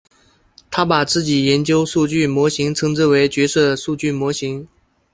[0.71, 4.67] 他把自己研究数据模型称之为角色数据模型。